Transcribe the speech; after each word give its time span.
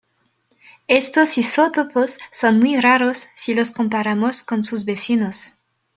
Estos 0.87 1.37
isótopos 1.37 2.17
son 2.31 2.57
muy 2.57 2.75
raros 2.81 3.27
si 3.35 3.53
los 3.53 3.69
comparamos 3.69 4.41
con 4.41 4.63
sus 4.63 4.83
vecinos. 4.83 5.59